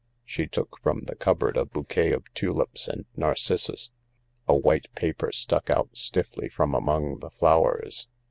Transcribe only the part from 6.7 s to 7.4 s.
amoijg the